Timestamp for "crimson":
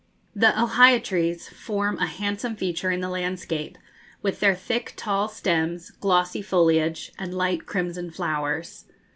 7.67-8.09